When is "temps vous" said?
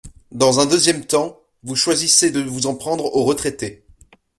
1.05-1.75